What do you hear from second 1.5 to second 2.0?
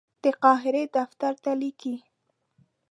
لیکي.